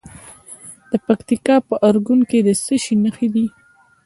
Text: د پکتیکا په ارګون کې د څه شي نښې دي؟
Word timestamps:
د 0.89 0.91
پکتیکا 1.05 1.55
په 1.67 1.75
ارګون 1.87 2.19
کې 2.29 2.39
د 2.47 2.49
څه 2.63 2.75
شي 2.83 2.95
نښې 3.03 3.27
دي؟ 3.33 3.45